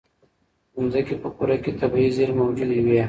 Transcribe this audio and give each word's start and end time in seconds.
د 0.75 0.75
ځمکې 0.91 1.15
په 1.23 1.29
کوره 1.37 1.57
کې 1.63 1.71
طبیعي 1.81 2.09
زېرمې 2.15 2.39
موجودې 2.41 2.79
وي. 2.85 2.99